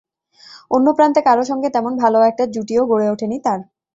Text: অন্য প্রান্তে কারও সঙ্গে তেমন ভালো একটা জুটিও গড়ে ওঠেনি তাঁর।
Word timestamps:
অন্য 0.71 0.87
প্রান্তে 0.97 1.21
কারও 1.27 1.43
সঙ্গে 1.43 1.69
তেমন 1.69 1.93
ভালো 1.97 2.17
একটা 2.21 2.43
জুটিও 2.53 2.83
গড়ে 2.91 3.07
ওঠেনি 3.09 3.37
তাঁর। 3.45 3.59